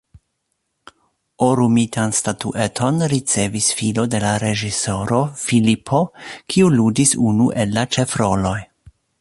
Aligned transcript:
Orumitan 1.47 2.15
statueton 2.19 2.97
ricevis 3.13 3.69
filo 3.81 4.07
de 4.15 4.23
la 4.25 4.33
reĝisoro, 4.47 5.21
Filipo, 5.45 6.01
kiu 6.55 6.75
ludis 6.81 7.17
unu 7.31 7.55
el 7.65 7.79
la 7.81 7.89
ĉefroloj. 7.99 8.59